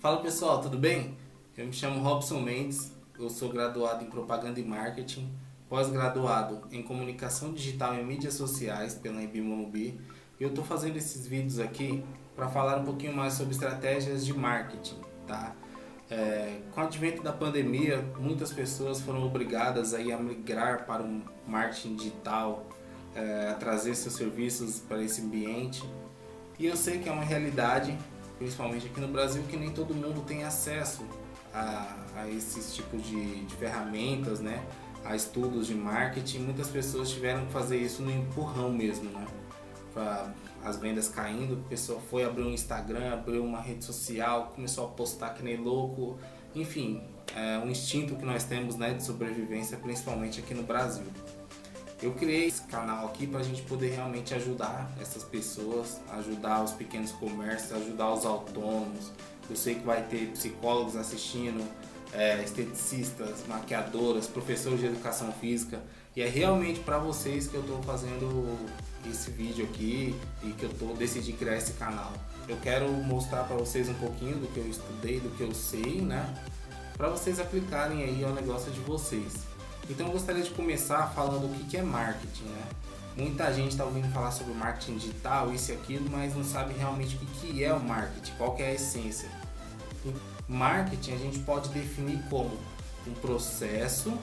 Fala 0.00 0.22
pessoal, 0.22 0.62
tudo 0.62 0.78
bem? 0.78 1.14
Eu 1.54 1.66
me 1.66 1.74
chamo 1.74 2.00
Robson 2.00 2.40
Mendes, 2.40 2.90
eu 3.18 3.28
sou 3.28 3.50
graduado 3.50 4.02
em 4.02 4.08
Propaganda 4.08 4.58
e 4.58 4.64
Marketing, 4.64 5.30
pós-graduado 5.68 6.62
em 6.72 6.82
Comunicação 6.82 7.52
Digital 7.52 7.94
e 7.96 8.02
Mídias 8.02 8.32
Sociais 8.32 8.94
pela 8.94 9.22
Embimonubi 9.22 10.00
e 10.40 10.42
eu 10.42 10.48
estou 10.48 10.64
fazendo 10.64 10.96
esses 10.96 11.26
vídeos 11.26 11.58
aqui 11.58 12.02
para 12.34 12.48
falar 12.48 12.78
um 12.78 12.84
pouquinho 12.86 13.14
mais 13.14 13.34
sobre 13.34 13.52
estratégias 13.52 14.24
de 14.24 14.32
marketing, 14.32 14.96
tá? 15.26 15.54
É, 16.10 16.62
com 16.72 16.80
o 16.80 16.84
advento 16.84 17.22
da 17.22 17.34
pandemia, 17.34 18.02
muitas 18.18 18.50
pessoas 18.54 19.02
foram 19.02 19.22
obrigadas 19.22 19.92
aí 19.92 20.10
a 20.10 20.16
migrar 20.16 20.86
para 20.86 21.02
o 21.02 21.22
marketing 21.46 21.96
digital, 21.96 22.66
é, 23.14 23.50
a 23.50 23.54
trazer 23.54 23.94
seus 23.94 24.14
serviços 24.14 24.78
para 24.78 25.02
esse 25.02 25.20
ambiente. 25.20 25.84
E 26.58 26.64
eu 26.64 26.74
sei 26.74 27.00
que 27.00 27.08
é 27.10 27.12
uma 27.12 27.22
realidade 27.22 27.98
principalmente 28.40 28.86
aqui 28.86 28.98
no 29.00 29.08
Brasil, 29.08 29.42
que 29.42 29.56
nem 29.56 29.70
todo 29.70 29.94
mundo 29.94 30.22
tem 30.22 30.44
acesso 30.44 31.04
a, 31.52 31.94
a 32.16 32.28
esses 32.28 32.74
tipos 32.74 33.02
de, 33.06 33.44
de 33.44 33.54
ferramentas, 33.56 34.40
né? 34.40 34.64
a 35.04 35.14
estudos 35.14 35.66
de 35.66 35.74
marketing. 35.74 36.38
Muitas 36.40 36.68
pessoas 36.68 37.10
tiveram 37.10 37.44
que 37.44 37.52
fazer 37.52 37.76
isso 37.76 38.02
no 38.02 38.10
empurrão 38.10 38.72
mesmo, 38.72 39.10
né? 39.10 39.26
Pra 39.92 40.32
as 40.62 40.76
vendas 40.76 41.08
caindo, 41.08 41.62
a 41.66 41.68
pessoa 41.70 42.00
foi 42.00 42.22
abrir 42.22 42.42
um 42.42 42.50
Instagram, 42.50 43.14
abriu 43.14 43.42
uma 43.42 43.60
rede 43.60 43.82
social, 43.82 44.52
começou 44.54 44.84
a 44.84 44.88
postar 44.88 45.30
que 45.30 45.42
nem 45.42 45.56
louco. 45.56 46.18
Enfim, 46.54 47.02
é 47.34 47.58
um 47.58 47.70
instinto 47.70 48.14
que 48.14 48.24
nós 48.24 48.44
temos 48.44 48.76
né, 48.76 48.92
de 48.92 49.02
sobrevivência, 49.02 49.78
principalmente 49.78 50.40
aqui 50.40 50.52
no 50.52 50.62
Brasil. 50.62 51.06
Eu 52.02 52.12
criei 52.12 52.46
esse 52.46 52.62
canal 52.62 53.06
aqui 53.06 53.26
para 53.26 53.40
a 53.40 53.42
gente 53.42 53.60
poder 53.62 53.90
realmente 53.90 54.32
ajudar 54.32 54.90
essas 54.98 55.22
pessoas, 55.22 56.00
ajudar 56.12 56.64
os 56.64 56.72
pequenos 56.72 57.12
comércios, 57.12 57.72
ajudar 57.72 58.14
os 58.14 58.24
autônomos. 58.24 59.10
Eu 59.50 59.56
sei 59.56 59.74
que 59.74 59.84
vai 59.84 60.02
ter 60.04 60.28
psicólogos 60.28 60.96
assistindo, 60.96 61.62
é, 62.14 62.42
esteticistas, 62.42 63.44
maquiadoras, 63.46 64.26
professores 64.26 64.80
de 64.80 64.86
educação 64.86 65.30
física. 65.32 65.82
E 66.16 66.22
é 66.22 66.28
realmente 66.28 66.80
para 66.80 66.98
vocês 66.98 67.46
que 67.46 67.54
eu 67.54 67.60
estou 67.60 67.82
fazendo 67.82 68.58
esse 69.08 69.30
vídeo 69.30 69.66
aqui 69.66 70.18
e 70.42 70.52
que 70.52 70.64
eu 70.64 70.70
tô 70.70 70.94
decidi 70.94 71.34
criar 71.34 71.56
esse 71.56 71.74
canal. 71.74 72.12
Eu 72.48 72.56
quero 72.62 72.90
mostrar 72.90 73.44
para 73.44 73.56
vocês 73.56 73.90
um 73.90 73.94
pouquinho 73.94 74.36
do 74.36 74.46
que 74.48 74.58
eu 74.58 74.66
estudei, 74.66 75.20
do 75.20 75.28
que 75.36 75.42
eu 75.42 75.54
sei, 75.54 76.00
né? 76.00 76.34
Para 76.96 77.10
vocês 77.10 77.38
aplicarem 77.38 78.02
aí 78.02 78.24
ao 78.24 78.32
negócio 78.32 78.72
de 78.72 78.80
vocês. 78.80 79.49
Então 79.90 80.06
eu 80.06 80.12
gostaria 80.12 80.42
de 80.44 80.50
começar 80.50 81.08
falando 81.08 81.46
o 81.46 81.64
que 81.64 81.76
é 81.76 81.82
marketing, 81.82 82.44
né? 82.44 82.62
Muita 83.16 83.52
gente 83.52 83.72
está 83.72 83.84
ouvindo 83.84 84.08
falar 84.12 84.30
sobre 84.30 84.54
marketing 84.54 84.98
digital, 84.98 85.52
isso 85.52 85.72
e 85.72 85.74
aquilo, 85.74 86.08
mas 86.08 86.32
não 86.36 86.44
sabe 86.44 86.74
realmente 86.74 87.16
o 87.16 87.18
que 87.18 87.64
é 87.64 87.74
o 87.74 87.80
marketing, 87.80 88.32
qual 88.38 88.56
é 88.60 88.66
a 88.66 88.72
essência. 88.72 89.28
marketing 90.48 91.14
a 91.14 91.18
gente 91.18 91.40
pode 91.40 91.70
definir 91.70 92.22
como 92.30 92.56
um 93.04 93.12
processo 93.14 94.16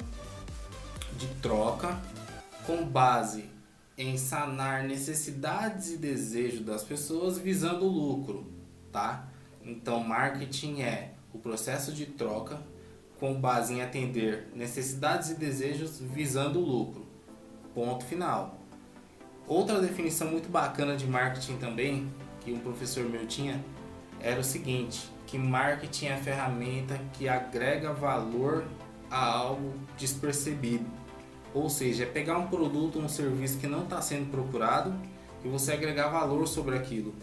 de 1.18 1.28
troca 1.42 2.00
com 2.66 2.86
base 2.86 3.50
em 3.98 4.18
sanar 4.18 4.84
necessidades 4.84 5.92
e 5.92 5.98
desejos 5.98 6.62
das 6.62 6.82
pessoas 6.82 7.38
visando 7.38 7.84
o 7.84 7.90
lucro, 7.90 8.50
tá? 8.90 9.28
Então 9.62 10.02
marketing 10.02 10.82
é 10.82 11.12
o 11.34 11.38
processo 11.38 11.92
de 11.92 12.06
troca 12.06 12.58
com 13.20 13.34
base 13.34 13.74
em 13.74 13.82
atender 13.82 14.48
necessidades 14.54 15.32
e 15.32 15.36
desejos 15.36 16.00
visando 16.00 16.60
o 16.60 16.66
lucro. 16.66 17.06
Ponto 17.74 18.06
final. 18.06 18.58
Outra 19.48 19.80
definição 19.80 20.30
muito 20.30 20.50
bacana 20.50 20.96
de 20.96 21.08
marketing 21.08 21.58
também, 21.58 22.12
que 22.42 22.52
um 22.52 22.60
professor 22.60 23.06
meu 23.06 23.26
tinha, 23.26 23.64
era 24.20 24.40
o 24.40 24.44
seguinte, 24.44 25.10
que 25.26 25.38
marketing 25.38 26.08
é 26.08 26.14
a 26.16 26.18
ferramenta 26.18 27.00
que 27.14 27.30
agrega 27.30 27.94
valor 27.94 28.66
a 29.10 29.26
algo 29.26 29.74
despercebido. 29.98 30.86
Ou 31.54 31.70
seja, 31.70 32.04
é 32.04 32.06
pegar 32.06 32.38
um 32.38 32.48
produto 32.48 32.98
ou 32.98 33.06
um 33.06 33.10
serviço 33.10 33.58
que 33.58 33.68
não 33.68 33.84
está 33.84 34.02
sendo 34.02 34.30
procurado 34.30 34.94
e 35.44 35.48
você 35.48 35.72
agregar 35.72 36.10
valor 36.10 36.48
sobre 36.48 36.76
aquilo. 36.76 37.16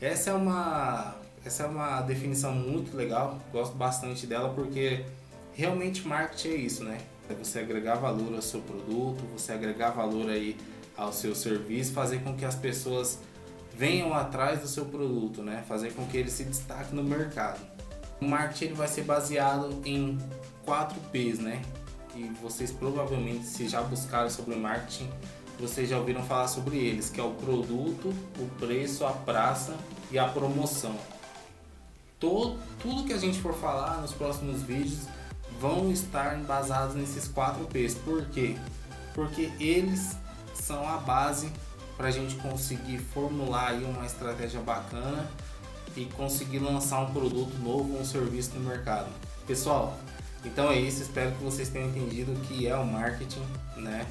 Essa 0.00 0.30
é 0.30 0.34
uma, 0.34 1.16
essa 1.44 1.64
é 1.64 1.66
uma 1.66 2.00
definição 2.02 2.52
muito 2.52 2.96
legal, 2.96 3.38
gosto 3.52 3.76
bastante 3.76 4.26
dela 4.26 4.52
porque 4.54 5.04
realmente 5.54 6.06
marketing 6.06 6.48
é 6.48 6.56
isso, 6.56 6.84
né? 6.84 6.98
É 7.28 7.34
você 7.34 7.60
agregar 7.60 7.96
valor 7.96 8.34
ao 8.34 8.42
seu 8.42 8.60
produto, 8.60 9.22
você 9.32 9.52
agregar 9.52 9.90
valor 9.90 10.28
aí 10.28 10.56
ao 10.96 11.12
seu 11.12 11.34
serviço, 11.34 11.92
fazer 11.92 12.22
com 12.22 12.36
que 12.36 12.44
as 12.44 12.54
pessoas 12.54 13.18
venham 13.74 14.12
atrás 14.12 14.60
do 14.60 14.68
seu 14.68 14.84
produto, 14.84 15.42
né? 15.42 15.64
Fazer 15.66 15.92
com 15.94 16.06
que 16.06 16.16
ele 16.16 16.30
se 16.30 16.44
destaque 16.44 16.94
no 16.94 17.02
mercado. 17.02 17.60
O 18.20 18.24
marketing 18.24 18.66
ele 18.66 18.74
vai 18.74 18.88
ser 18.88 19.02
baseado 19.02 19.80
em 19.84 20.18
4 20.64 20.98
P's, 21.10 21.38
né? 21.38 21.62
Que 22.12 22.24
vocês 22.42 22.70
provavelmente, 22.70 23.46
se 23.46 23.68
já 23.68 23.82
buscaram 23.82 24.28
sobre 24.28 24.54
marketing, 24.56 25.10
vocês 25.58 25.88
já 25.88 25.98
ouviram 25.98 26.22
falar 26.22 26.48
sobre 26.48 26.76
eles, 26.76 27.08
que 27.08 27.20
é 27.20 27.24
o 27.24 27.32
produto, 27.32 28.12
o 28.38 28.46
preço, 28.58 29.06
a 29.06 29.12
praça 29.12 29.74
e 30.10 30.18
a 30.18 30.28
promoção. 30.28 30.96
Todo, 32.18 32.58
tudo 32.80 33.04
que 33.04 33.12
a 33.12 33.18
gente 33.18 33.40
for 33.40 33.54
falar 33.54 34.00
nos 34.00 34.12
próximos 34.12 34.62
vídeos 34.62 35.06
vão 35.62 35.92
estar 35.92 36.36
embasados 36.36 36.96
nesses 36.96 37.28
quatro 37.28 37.64
P's. 37.66 37.94
Por 37.94 38.26
quê? 38.26 38.56
Porque 39.14 39.52
eles 39.60 40.16
são 40.52 40.88
a 40.88 40.96
base 40.96 41.52
para 41.96 42.08
a 42.08 42.10
gente 42.10 42.34
conseguir 42.36 42.98
formular 42.98 43.68
aí 43.68 43.84
uma 43.84 44.04
estratégia 44.04 44.60
bacana 44.60 45.30
e 45.96 46.06
conseguir 46.06 46.58
lançar 46.58 47.00
um 47.00 47.12
produto 47.12 47.56
novo, 47.62 47.96
um 47.96 48.04
serviço 48.04 48.58
no 48.58 48.68
mercado. 48.68 49.08
Pessoal, 49.46 49.96
então 50.44 50.68
é 50.68 50.80
isso. 50.80 51.00
Espero 51.00 51.30
que 51.30 51.44
vocês 51.44 51.68
tenham 51.68 51.90
entendido 51.90 52.32
o 52.32 52.40
que 52.40 52.66
é 52.66 52.74
o 52.74 52.84
marketing, 52.84 53.46
né? 53.76 54.04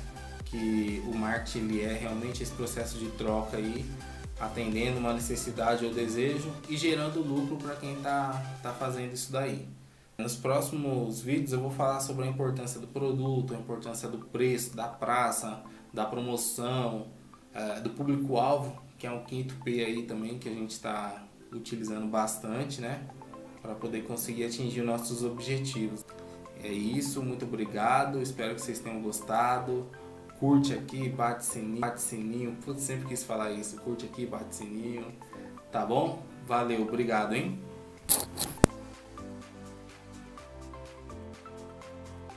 Que 0.45 1.03
o 1.05 1.13
marketing 1.13 1.59
ele 1.59 1.81
é 1.81 1.93
realmente 1.93 2.41
esse 2.41 2.51
processo 2.53 2.97
de 2.97 3.07
troca 3.09 3.57
aí, 3.57 3.85
atendendo 4.39 4.99
uma 4.99 5.11
necessidade 5.11 5.83
ou 5.83 5.93
desejo 5.93 6.49
e 6.69 6.77
gerando 6.77 7.19
lucro 7.19 7.57
para 7.57 7.75
quem 7.75 7.95
está 7.97 8.41
tá 8.63 8.71
fazendo 8.71 9.11
isso 9.11 9.33
daí. 9.33 9.67
Nos 10.21 10.35
próximos 10.35 11.19
vídeos 11.19 11.51
eu 11.51 11.59
vou 11.59 11.71
falar 11.71 11.99
sobre 11.99 12.25
a 12.25 12.27
importância 12.27 12.79
do 12.79 12.85
produto, 12.85 13.55
a 13.55 13.57
importância 13.57 14.07
do 14.07 14.19
preço, 14.19 14.75
da 14.75 14.87
praça, 14.87 15.63
da 15.91 16.05
promoção, 16.05 17.07
uh, 17.55 17.81
do 17.81 17.89
público-alvo, 17.89 18.79
que 18.99 19.07
é 19.07 19.11
um 19.11 19.23
quinto 19.23 19.55
P 19.63 19.83
aí 19.83 20.03
também 20.03 20.37
que 20.37 20.47
a 20.47 20.51
gente 20.51 20.69
está 20.69 21.23
utilizando 21.51 22.05
bastante, 22.05 22.79
né? 22.79 23.01
Para 23.63 23.73
poder 23.73 24.03
conseguir 24.03 24.45
atingir 24.45 24.83
nossos 24.83 25.23
objetivos. 25.23 26.05
É 26.63 26.71
isso, 26.71 27.23
muito 27.23 27.45
obrigado, 27.45 28.21
espero 28.21 28.53
que 28.53 28.61
vocês 28.61 28.77
tenham 28.77 29.01
gostado. 29.01 29.87
Curte 30.39 30.73
aqui, 30.73 31.09
bate 31.09 31.45
sininho, 31.45 31.79
bate 31.79 32.01
sininho. 32.01 32.55
Putz, 32.63 32.81
sempre 32.81 33.07
quis 33.07 33.23
falar 33.23 33.51
isso. 33.51 33.75
Curte 33.81 34.05
aqui, 34.05 34.27
bate 34.27 34.55
sininho. 34.55 35.05
Tá 35.71 35.83
bom? 35.83 36.21
Valeu, 36.45 36.83
obrigado, 36.83 37.33
hein? 37.33 37.59